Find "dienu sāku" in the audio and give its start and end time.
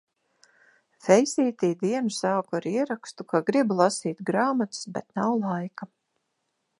1.83-2.57